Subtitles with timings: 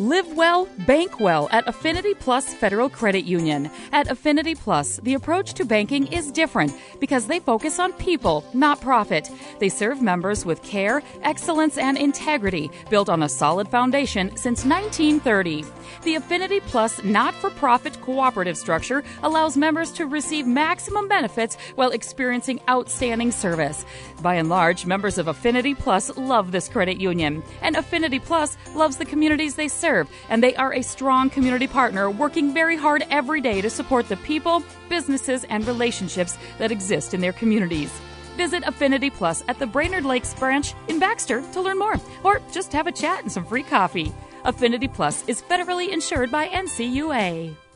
[0.00, 3.68] Live well, bank well at Affinity Plus Federal Credit Union.
[3.90, 8.80] At Affinity Plus, the approach to banking is different because they focus on people, not
[8.80, 9.28] profit.
[9.58, 15.64] They serve members with care, excellence, and integrity built on a solid foundation since 1930.
[16.04, 21.90] The Affinity Plus not for profit cooperative structure allows members to receive maximum benefits while
[21.90, 23.84] experiencing outstanding service.
[24.22, 28.96] By and large, members of Affinity Plus love this credit union, and Affinity Plus loves
[28.96, 33.06] the communities they serve serve, and they are a strong community partner working very hard
[33.10, 37.90] every day to support the people, businesses, and relationships that exist in their communities.
[38.36, 42.72] Visit Affinity Plus at the Brainerd Lakes branch in Baxter to learn more, or just
[42.72, 44.12] have a chat and some free coffee.
[44.44, 47.67] Affinity Plus is federally insured by NCUA.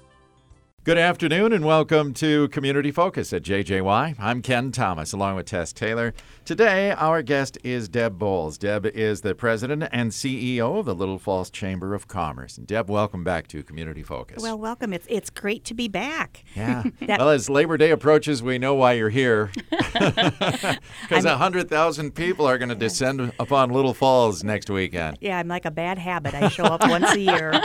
[0.84, 4.16] Good afternoon and welcome to Community Focus at JJY.
[4.18, 6.12] I'm Ken Thomas along with Tess Taylor.
[6.44, 8.58] Today, our guest is Deb Bowles.
[8.58, 12.58] Deb is the president and CEO of the Little Falls Chamber of Commerce.
[12.58, 14.42] And Deb, welcome back to Community Focus.
[14.42, 14.92] Well, welcome.
[14.92, 16.42] It's it's great to be back.
[16.56, 16.84] Yeah.
[17.08, 19.52] well, as Labor Day approaches, we know why you're here.
[21.02, 25.18] Because a hundred thousand people are going to descend upon Little Falls next weekend.
[25.20, 26.34] Yeah, I'm like a bad habit.
[26.34, 27.62] I show up once a year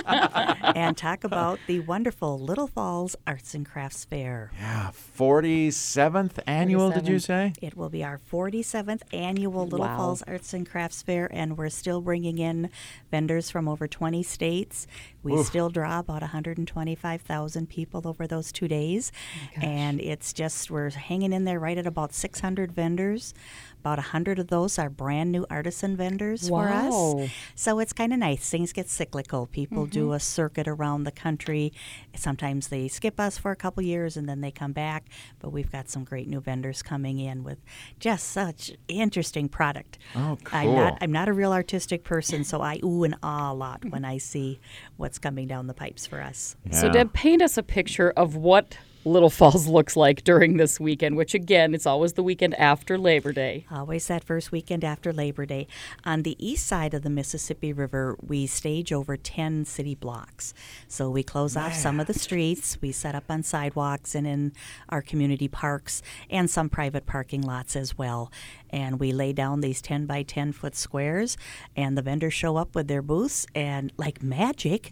[0.75, 4.51] and talk about the wonderful Little Falls Arts and Crafts Fair.
[4.59, 6.93] Yeah, 47th annual, 47th.
[6.95, 7.53] did you say?
[7.61, 9.97] It will be our 47th annual Little wow.
[9.97, 12.69] Falls Arts and Crafts Fair, and we're still bringing in
[13.11, 14.87] vendors from over 20 states.
[15.23, 15.45] We Oof.
[15.47, 19.11] still draw about 125,000 people over those two days,
[19.57, 23.33] oh and it's just, we're hanging in there right at about 600 vendors.
[23.79, 26.61] About 100 of those are brand new artisan vendors wow.
[26.61, 27.31] for us.
[27.55, 28.49] So it's kind of nice.
[28.49, 29.47] Things get cyclical.
[29.47, 29.91] People mm-hmm.
[29.91, 31.71] do a circuit around the country.
[32.15, 35.05] Sometimes they skip us for a couple years and then they come back.
[35.39, 37.59] But we've got some great new vendors coming in with
[37.99, 39.97] just such interesting product.
[40.15, 40.59] Oh, cool.
[40.59, 43.85] I'm not, I'm not a real artistic person, so I ooh and ah a lot
[43.85, 44.59] when I see
[44.97, 46.55] what's coming down the pipes for us.
[46.65, 46.81] Yeah.
[46.81, 51.15] So, Deb, paint us a picture of what Little Falls looks like during this weekend,
[51.15, 53.65] which again, it's always the weekend after Labor Day.
[53.71, 55.67] Always that first weekend after Labor Day.
[56.05, 60.53] On the east side of the Mississippi River, we stage over 10 city blocks.
[60.87, 61.65] So we close Man.
[61.65, 64.53] off some of the streets, we set up on sidewalks and in
[64.89, 68.31] our community parks, and some private parking lots as well
[68.69, 71.37] and we lay down these 10 by 10 foot squares
[71.75, 74.91] and the vendors show up with their booths and like magic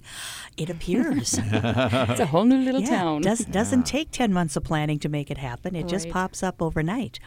[0.57, 3.99] it appears it's a whole new little yeah, town does, doesn't yeah.
[3.99, 5.89] take 10 months of planning to make it happen it right.
[5.89, 7.19] just pops up overnight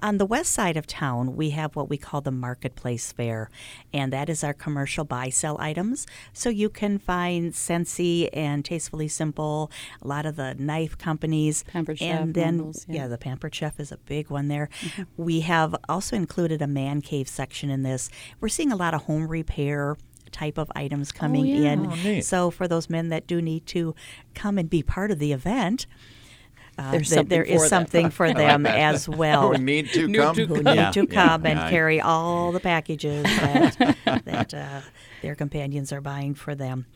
[0.00, 3.50] on the west side of town we have what we call the marketplace fair
[3.92, 9.08] and that is our commercial buy sell items so you can find Scentsy and tastefully
[9.08, 9.70] simple
[10.00, 13.02] a lot of the knife companies Pampered and Chef then yeah.
[13.02, 13.08] yeah.
[13.08, 15.02] the pampered chef is a big one there mm-hmm.
[15.16, 18.10] we have also included a man cave section in this.
[18.40, 19.96] We're seeing a lot of home repair
[20.30, 21.72] type of items coming oh, yeah.
[21.72, 22.16] in.
[22.16, 23.94] Oh, so for those men that do need to
[24.34, 25.86] come and be part of the event,
[26.78, 29.52] uh, There's th- there is something for them as well.
[29.52, 33.24] Who need to need come, to, who need to come and carry all the packages
[33.24, 34.80] that, that uh,
[35.22, 36.86] their companions are buying for them.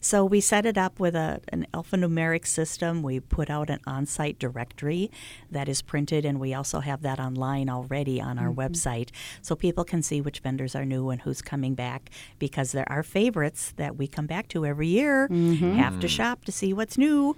[0.00, 3.02] So we set it up with a, an alphanumeric system.
[3.02, 5.10] We put out an on site directory
[5.50, 8.60] that is printed, and we also have that online already on our mm-hmm.
[8.60, 9.10] website
[9.40, 13.02] so people can see which vendors are new and who's coming back because there are
[13.02, 15.28] favorites that we come back to every year.
[15.28, 15.76] Mm-hmm.
[15.76, 17.36] Have to shop to see what's new.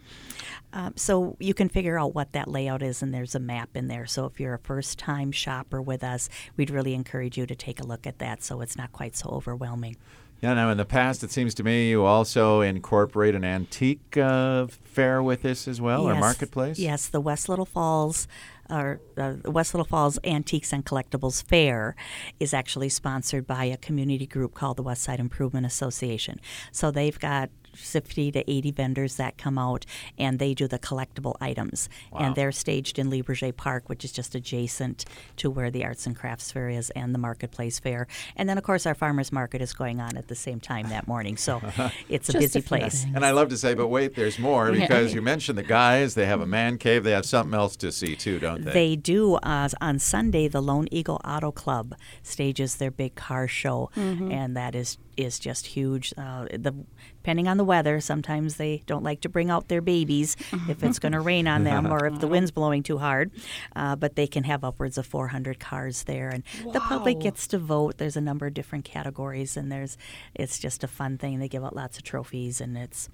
[0.73, 3.89] Um, so you can figure out what that layout is, and there's a map in
[3.89, 4.07] there.
[4.07, 7.81] So if you're a first time shopper with us, we'd really encourage you to take
[7.81, 9.97] a look at that so it's not quite so overwhelming.
[10.41, 14.69] Yeah, now in the past, it seems to me you also incorporate an antique uh,
[14.69, 16.17] fair with this as well, yes.
[16.17, 16.79] or marketplace.
[16.79, 18.29] Yes, the West Little Falls,
[18.71, 21.97] or uh, West Little Falls Antiques and Collectibles Fair,
[22.39, 26.41] is actually sponsored by a community group called the West Side Improvement Association.
[26.71, 29.85] So they've got 50 to 80 vendors that come out
[30.19, 31.89] and they do the collectible items.
[32.13, 32.21] Wow.
[32.21, 35.05] And they're staged in LeBourget Park, which is just adjacent
[35.37, 38.07] to where the Arts and Crafts Fair is and the Marketplace Fair.
[38.37, 41.07] And then, of course, our farmers market is going on at the same time that
[41.07, 41.37] morning.
[41.37, 41.61] So
[42.09, 43.07] it's a busy place.
[43.15, 46.27] And I love to say, but wait, there's more because you mentioned the guys, they
[46.27, 48.73] have a man cave, they have something else to see too, don't they?
[48.73, 49.37] They do.
[49.37, 54.31] Uh, on Sunday, the Lone Eagle Auto Club stages their big car show, mm-hmm.
[54.31, 56.15] and that is is just huge.
[56.17, 56.75] Uh, the
[57.23, 60.37] depending on the weather, sometimes they don't like to bring out their babies
[60.69, 63.31] if it's going to rain on them or if the wind's blowing too hard.
[63.77, 66.73] Uh, but they can have upwards of 400 cars there, and wow.
[66.73, 67.99] the public gets to vote.
[67.99, 69.97] There's a number of different categories, and there's
[70.35, 71.39] it's just a fun thing.
[71.39, 73.09] They give out lots of trophies, and it's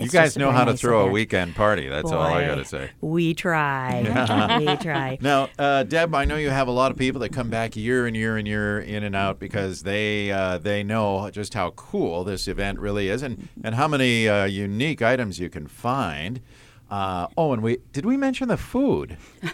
[0.00, 1.88] You guys know how to nice throw a weekend party.
[1.88, 2.90] That's all I got to say.
[3.00, 4.02] We try.
[4.58, 5.18] we try.
[5.26, 8.06] Now, uh, Deb, I know you have a lot of people that come back year
[8.06, 12.24] and year and year in and out because they uh, they know just how cool
[12.24, 16.40] this event really is and, and how many uh, unique items you can find.
[16.90, 19.16] Uh, oh, and we did we mention the food?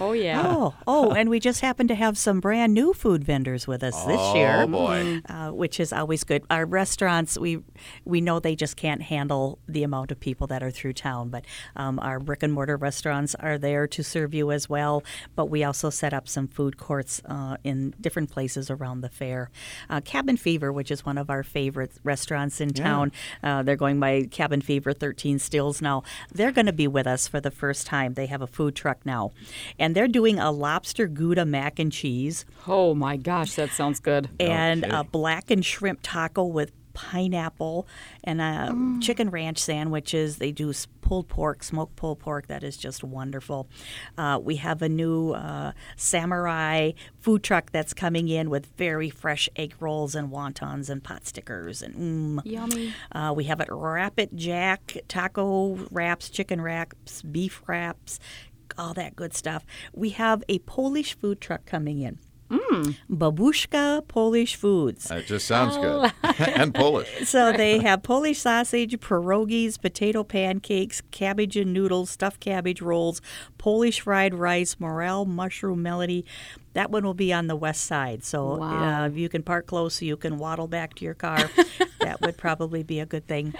[0.00, 0.42] Oh, yeah.
[0.44, 3.94] Oh, oh, and we just happen to have some brand new food vendors with us
[4.04, 4.66] this oh year.
[4.66, 5.20] boy!
[5.28, 6.42] uh, which is always good.
[6.50, 7.62] Our restaurants, we
[8.04, 11.44] we know they just can't handle the amount of people that are through town, but
[11.76, 15.04] um, our brick and mortar restaurants are there to serve you as well.
[15.34, 19.50] But we also set up some food courts uh, in different places around the fair.
[19.88, 23.12] Uh, Cabin Fever, which is one of our favorite restaurants in town,
[23.42, 26.02] uh, they're going by Cabin Fever 13 Stills now.
[26.32, 28.14] They're going to be with us for the first time.
[28.14, 29.32] They have a food truck now,
[29.78, 34.28] and they're doing a lobster Gouda mac and cheese Oh, my gosh, that sounds good.
[34.38, 34.94] and Okay.
[34.94, 37.86] a blackened shrimp taco with pineapple
[38.24, 40.38] and a chicken ranch sandwiches.
[40.38, 40.72] They do
[41.02, 42.46] pulled pork, smoked pulled pork.
[42.46, 43.68] That is just wonderful.
[44.16, 49.46] Uh, we have a new uh, samurai food truck that's coming in with very fresh
[49.56, 52.46] egg rolls and wontons and pot stickers and mm.
[52.46, 52.94] Yummy.
[53.12, 58.18] Uh, we have it Rapid Jack taco wraps, chicken wraps, beef wraps,
[58.78, 59.66] all that good stuff.
[59.92, 62.18] We have a Polish food truck coming in.
[62.50, 62.96] Mm.
[63.10, 65.04] Babushka Polish Foods.
[65.08, 66.34] That just sounds good oh.
[66.38, 67.08] and Polish.
[67.26, 73.20] So they have Polish sausage, pierogies, potato pancakes, cabbage and noodles, stuffed cabbage rolls,
[73.58, 76.24] Polish fried rice, morel, mushroom melody.
[76.76, 78.22] That one will be on the west side.
[78.22, 79.04] So Wow.
[79.04, 81.50] uh, if you can park close so you can waddle back to your car,
[82.00, 83.54] that would probably be a good thing.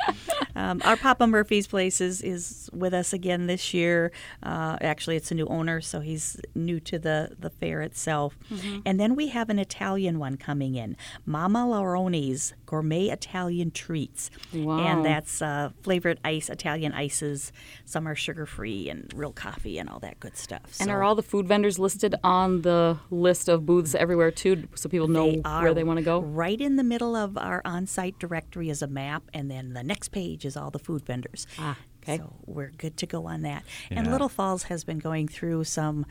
[0.54, 4.12] Um, our Papa Murphy's place is, is with us again this year.
[4.42, 8.38] Uh, actually, it's a new owner, so he's new to the, the fair itself.
[8.84, 14.30] And then we have an Italian one coming in Mama Lauroni's Gourmet Italian Treats.
[14.52, 14.80] Wow.
[14.80, 17.52] And that's uh, flavored ice, Italian ices.
[17.84, 20.62] Some are sugar free and real coffee and all that good stuff.
[20.80, 24.68] And So are all the food vendors listed on the list of booths everywhere too,
[24.74, 26.20] so people know they where they want to go?
[26.20, 29.82] Right in the middle of our on site directory is a map, and then the
[29.82, 31.46] next page is all the food vendors.
[31.58, 32.18] Ah, okay.
[32.18, 33.64] So we're good to go on that.
[33.90, 36.06] And Little Falls has been going through some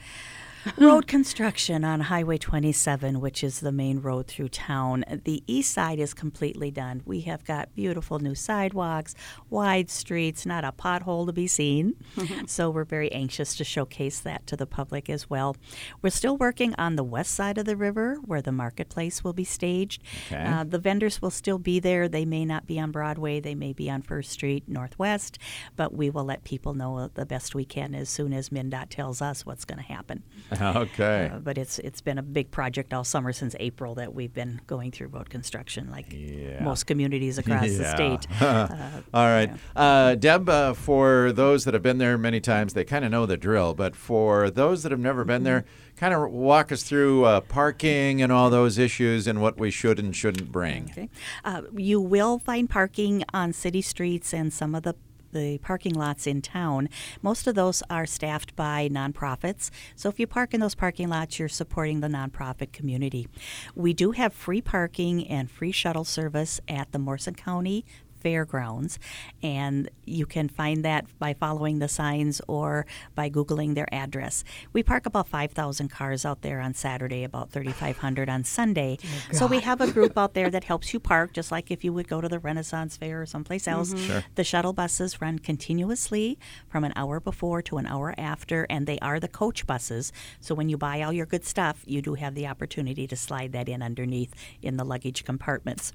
[0.78, 5.04] road construction on Highway 27, which is the main road through town.
[5.24, 7.02] The east side is completely done.
[7.06, 9.14] We have got beautiful new sidewalks,
[9.50, 11.96] wide streets, not a pothole to be seen.
[12.48, 15.56] so we're very anxious to showcase that to the public as well.
[16.02, 19.44] We're still working on the west side of the river where the marketplace will be
[19.44, 20.02] staged.
[20.28, 20.44] Okay.
[20.44, 22.08] Uh, the vendors will still be there.
[22.08, 25.38] They may not be on Broadway, they may be on First Street Northwest,
[25.76, 29.22] but we will let people know the best we can as soon as MnDOT tells
[29.22, 30.24] us what's going to happen.
[30.75, 31.31] Okay.
[31.34, 34.62] Uh, but it's it's been a big project all summer since April that we've been
[34.68, 36.63] going through road construction, like Yeah.
[36.63, 37.96] most communities across the Yeah.
[37.96, 38.28] state.
[39.13, 39.52] All right.
[39.75, 43.25] Uh, Deb, uh, for those that have been there many times, they kind of know
[43.25, 43.74] the drill.
[43.74, 45.66] But for those that have never been there,
[45.98, 49.98] kind of walk us through uh, parking and all those issues and what we should
[50.00, 50.90] and shouldn't bring.
[50.92, 51.10] Okay.
[51.44, 54.96] Uh, you will find parking on city streets and some of the
[55.36, 56.90] the parking lots in town.
[57.22, 59.70] Most of those are staffed by nonprofits.
[59.96, 63.28] So if you park in those parking lots, you're supporting the nonprofit community.
[63.76, 67.86] We do have free parking and free shuttle service at the Morrison County
[68.25, 68.98] Fairgrounds,
[69.44, 74.44] and you can find that by following the signs or by Googling their address.
[74.74, 78.98] We park about 5,000 cars out there on Saturday, about 3,500 on Sunday.
[79.31, 81.94] so we have a group out there that helps you park, just like if you
[81.94, 83.94] would go to the Renaissance Fair or someplace else.
[84.33, 88.97] The shuttle buses run continuously from an hour before to an hour after, and they
[89.04, 90.11] are the coach buses.
[90.40, 93.52] So when you buy all your good stuff, you do have the opportunity to slide
[93.52, 94.33] that in underneath
[94.64, 95.94] in the luggage compartments.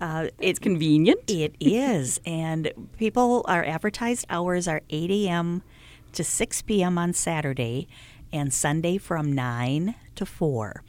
[0.00, 1.18] Uh, It's convenient.
[1.28, 2.20] it is.
[2.24, 5.62] And people, our advertised hours are 8 a.m.
[6.12, 6.98] to 6 p.m.
[6.98, 7.88] on Saturday
[8.32, 10.82] and Sunday from 9 to 4.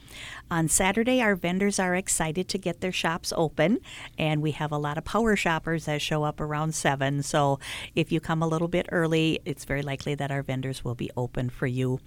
[0.52, 3.80] On Saturday, our vendors are excited to get their shops open,
[4.18, 7.24] and we have a lot of power shoppers that show up around 7.
[7.24, 7.60] So
[7.96, 11.12] if you come a little bit early, it's very likely that our vendors will be
[11.16, 12.00] open for you.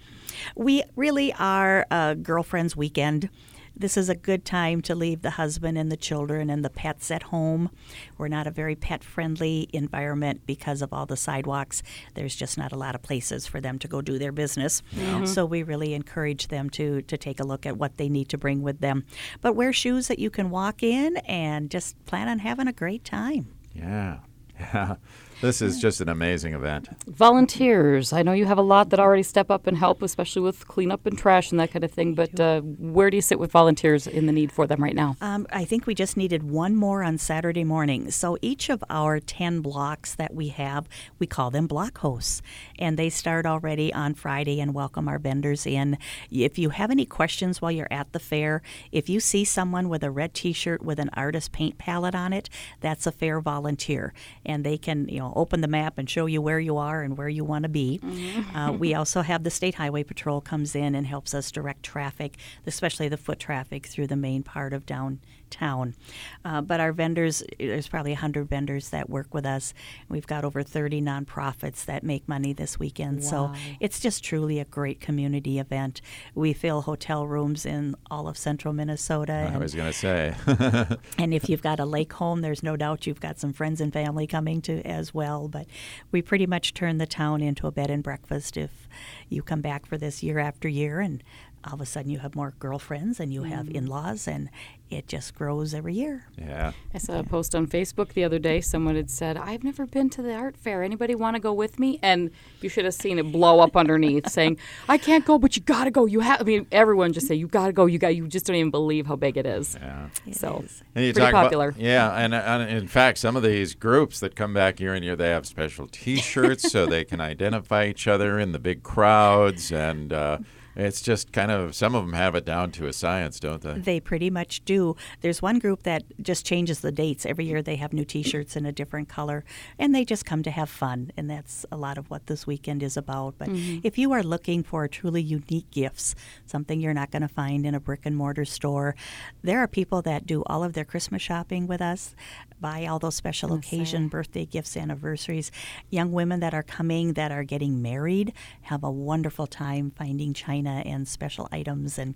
[0.55, 3.29] We really are a girlfriend's weekend.
[3.75, 7.09] This is a good time to leave the husband and the children and the pets
[7.09, 7.71] at home.
[8.17, 11.81] We're not a very pet friendly environment because of all the sidewalks.
[12.13, 14.83] There's just not a lot of places for them to go do their business.
[15.25, 18.37] So we really encourage them to, to take a look at what they need to
[18.37, 19.05] bring with them.
[19.41, 23.03] But wear shoes that you can walk in and just plan on having a great
[23.03, 23.53] time.
[23.73, 24.19] Yeah.
[24.59, 24.95] Yeah.
[25.43, 26.87] This is just an amazing event.
[27.05, 28.13] Volunteers.
[28.13, 31.05] I know you have a lot that already step up and help, especially with cleanup
[31.05, 32.15] and trash and that kind of thing.
[32.15, 35.17] But uh, where do you sit with volunteers in the need for them right now?
[35.19, 38.09] Um, I think we just needed one more on Saturday morning.
[38.09, 40.87] So each of our 10 blocks that we have,
[41.19, 42.41] we call them block hosts.
[42.79, 45.97] And they start already on Friday and welcome our vendors in.
[46.31, 48.61] If you have any questions while you're at the fair,
[48.93, 52.31] if you see someone with a red t shirt with an artist paint palette on
[52.31, 54.13] it, that's a fair volunteer.
[54.45, 57.17] And they can, you know, open the map and show you where you are and
[57.17, 57.99] where you want to be.
[58.03, 58.55] Mm-hmm.
[58.55, 62.37] Uh, we also have the State Highway Patrol comes in and helps us direct traffic,
[62.65, 65.19] especially the foot traffic through the main part of down
[65.53, 65.95] town.
[66.43, 69.73] Uh, but our vendors, there's probably 100 vendors that work with us.
[70.09, 73.21] We've got over 30 nonprofits that make money this weekend.
[73.21, 73.29] Wow.
[73.29, 76.01] So it's just truly a great community event.
[76.33, 79.51] We fill hotel rooms in all of central Minnesota.
[79.53, 80.35] I was going to say.
[81.17, 83.93] and if you've got a lake home, there's no doubt you've got some friends and
[83.93, 85.47] family coming to as well.
[85.47, 85.67] But
[86.11, 88.87] we pretty much turn the town into a bed and breakfast if
[89.29, 91.23] you come back for this year after year and
[91.65, 93.49] all of a sudden you have more girlfriends and you mm.
[93.49, 94.49] have in-laws and
[94.97, 96.25] it just grows every year.
[96.37, 96.73] Yeah.
[96.93, 98.61] I saw a post on facebook the other day.
[98.61, 100.83] Someone had said i've never been to the art fair.
[100.83, 101.99] Anybody want to go with me?
[102.01, 102.31] And
[102.61, 104.57] you should have seen it blow up underneath saying
[104.89, 106.05] i can't go but you gotta go.
[106.05, 107.85] You have i mean everyone just say you gotta go.
[107.85, 109.77] You got you just don't even believe how big it is.
[109.79, 110.07] Yeah.
[110.25, 110.83] It so is.
[110.93, 114.79] pretty popular about, yeah and, and in fact some of these groups that come back
[114.79, 118.59] year and year they have special t-shirts so they can identify each other in the
[118.59, 120.37] big crowds and uh,
[120.75, 123.73] it's just kind of, some of them have it down to a science, don't they?
[123.73, 124.95] They pretty much do.
[125.21, 127.25] There's one group that just changes the dates.
[127.25, 129.43] Every year they have new t shirts in a different color,
[129.77, 131.11] and they just come to have fun.
[131.15, 133.35] And that's a lot of what this weekend is about.
[133.37, 133.79] But mm-hmm.
[133.83, 136.15] if you are looking for truly unique gifts,
[136.45, 138.95] something you're not going to find in a brick and mortar store,
[139.43, 142.15] there are people that do all of their Christmas shopping with us,
[142.59, 145.51] buy all those special occasion, birthday gifts, anniversaries.
[145.89, 150.62] Young women that are coming that are getting married have a wonderful time finding China
[150.63, 152.15] china and special items, and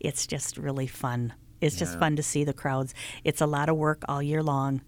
[0.00, 1.32] it's just really fun.
[1.60, 1.80] It's yeah.
[1.80, 2.94] just fun to see the crowds.
[3.24, 4.82] It's a lot of work all year long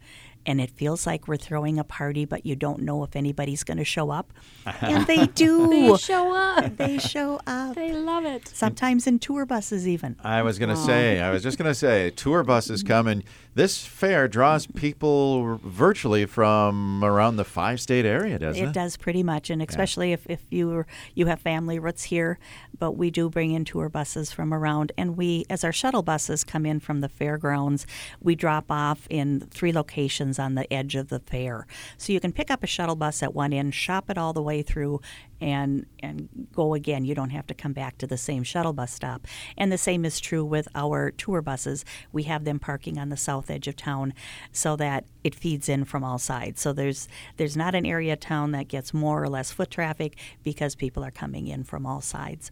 [0.47, 3.77] and it feels like we're throwing a party, but you don't know if anybody's going
[3.77, 4.33] to show up.
[4.81, 5.69] and they do.
[5.69, 6.77] they show up.
[6.77, 7.75] they show up.
[7.75, 8.49] They love it.
[8.49, 10.17] Sometimes in tour buses, even.
[10.25, 13.23] I was going to say, I was just going to say, tour buses come, and
[13.55, 18.69] this fair draws people virtually from around the five state area, doesn't it?
[18.69, 20.15] It does pretty much, and especially yeah.
[20.15, 22.39] if, if you you have family roots here.
[22.79, 26.45] But we do bring in tour buses from around, and we, as our shuttle buses
[26.45, 27.87] come in from the fairgrounds,
[28.21, 31.67] we drop off in three locations on the edge of the fair.
[31.99, 34.43] So you can pick up a shuttle bus at one end, shop it all the
[34.43, 35.01] way through,
[35.41, 37.05] and and go again.
[37.05, 39.27] You don't have to come back to the same shuttle bus stop.
[39.59, 41.85] And the same is true with our tour buses.
[42.13, 44.15] We have them parking on the south edge of town
[44.53, 46.61] so that it feeds in from all sides.
[46.61, 50.17] So there's there's not an area of town that gets more or less foot traffic
[50.43, 52.51] because people are coming in from all sides.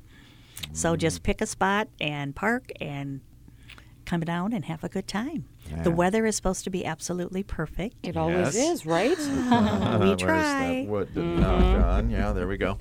[0.72, 3.20] So just pick a spot and park and
[4.08, 5.44] come down and have a good time.
[5.70, 5.82] Yeah.
[5.82, 7.96] The weather is supposed to be absolutely perfect.
[8.02, 9.18] It always is, right?
[10.00, 10.82] we try.
[10.82, 11.40] That wood mm-hmm.
[11.40, 12.10] knock on.
[12.10, 12.78] Yeah, there we go.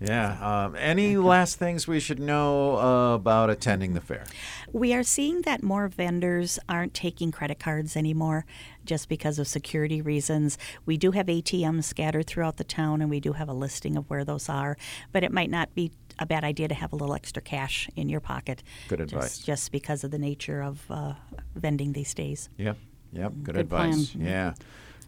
[0.00, 0.64] Yeah.
[0.64, 4.24] Um, any last things we should know uh, about attending the fair?
[4.72, 8.44] We are seeing that more vendors aren't taking credit cards anymore
[8.84, 10.58] just because of security reasons.
[10.84, 14.08] We do have ATMs scattered throughout the town, and we do have a listing of
[14.10, 14.76] where those are,
[15.12, 18.08] but it might not be a bad idea to have a little extra cash in
[18.08, 18.62] your pocket.
[18.88, 19.36] Good advice.
[19.36, 21.14] Just, just because of the nature of uh,
[21.54, 22.48] vending these days.
[22.58, 22.76] Yep.
[23.12, 23.32] Yep.
[23.32, 24.10] Good, Good advice.
[24.10, 24.26] Plan.
[24.26, 24.54] Yeah.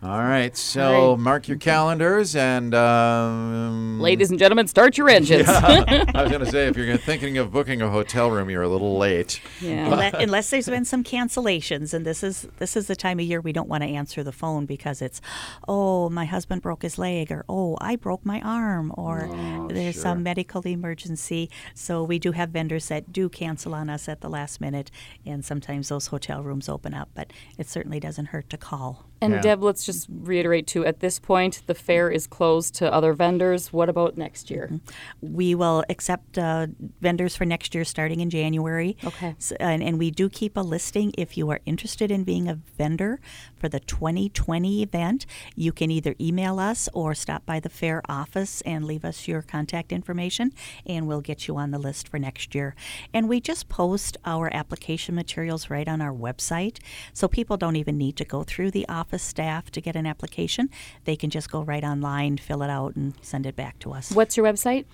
[0.01, 1.21] All right, so right.
[1.21, 2.73] mark your calendars and.
[2.73, 5.49] Um, Ladies and gentlemen, start your engines.
[5.49, 6.05] Yeah.
[6.15, 8.69] I was going to say, if you're thinking of booking a hotel room, you're a
[8.69, 9.41] little late.
[9.61, 9.87] Yeah.
[9.87, 13.41] unless, unless, there's been some cancellations, and this is this is the time of year
[13.41, 15.21] we don't want to answer the phone because it's,
[15.67, 19.97] oh, my husband broke his leg, or oh, I broke my arm, or oh, there's
[19.97, 20.03] sure.
[20.03, 21.51] some medical emergency.
[21.75, 24.93] So we do have vendors that do cancel on us at the last minute,
[25.27, 29.08] and sometimes those hotel rooms open up, but it certainly doesn't hurt to call.
[29.21, 29.41] And yeah.
[29.41, 30.87] Deb, let's just reiterate too.
[30.87, 33.73] At this point, the fair is closed to other vendors.
[33.73, 34.71] What about next year?
[34.73, 35.35] Mm-hmm.
[35.35, 36.69] We will accept uh,
[37.01, 38.97] vendors for next year, starting in January.
[39.05, 39.35] Okay.
[39.39, 41.13] So, and, and, we do keep a listing.
[41.19, 43.19] If you are interested in being a vendor
[43.57, 48.61] for the 2020 event, you can either email us or stop by the fair office
[48.61, 50.53] and leave us your contact information,
[50.87, 52.77] and we'll get you on the list for next year.
[53.13, 56.79] And we just post our application materials right on our website,
[57.13, 60.05] so people don't even need to go through the office office staff to get an
[60.07, 60.69] application,
[61.05, 64.13] they can just go right online, fill it out, and send it back to us.
[64.13, 64.85] What's your website?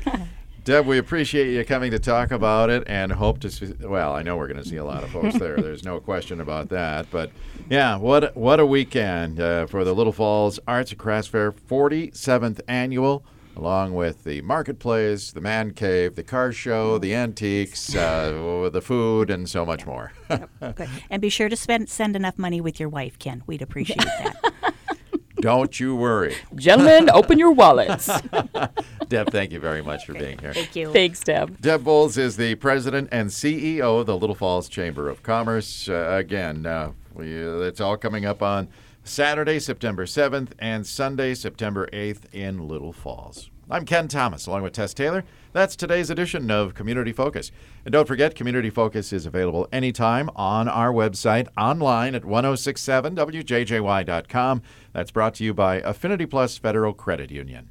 [0.65, 3.75] Deb, we appreciate you coming to talk about it and hope to see.
[3.79, 5.59] Well, I know we're going to see a lot of folks there.
[5.59, 7.11] There's no question about that.
[7.11, 7.31] But
[7.69, 12.63] yeah, what what a weekend uh, for the Little Falls Arts and Crafts Fair, 47th
[12.69, 13.23] annual,
[13.55, 19.29] along with the marketplace, the man cave, the car show, the antiques, uh, the food,
[19.29, 20.13] and so much more.
[20.31, 20.89] Good.
[21.11, 23.43] And be sure to spend send enough money with your wife, Ken.
[23.47, 24.53] We'd appreciate that.
[25.45, 26.37] Don't you worry.
[26.55, 28.07] Gentlemen, open your wallets.
[29.09, 30.55] Deb, thank you very much for being here.
[30.55, 30.91] Thank you.
[30.91, 31.61] Thanks, Deb.
[31.61, 35.87] Deb Bowles is the president and CEO of the Little Falls Chamber of Commerce.
[35.87, 38.69] Uh, again, uh, we, uh, it's all coming up on
[39.03, 43.51] Saturday, September 7th, and Sunday, September 8th in Little Falls.
[43.71, 45.25] I'm Ken Thomas, along with Tess Taylor.
[45.53, 47.51] That's today's edition of Community Focus.
[47.87, 54.63] And don't forget, Community Focus is available anytime on our website, online at 1067wjjy.com.
[54.93, 57.71] That's brought to you by Affinity Plus Federal Credit Union.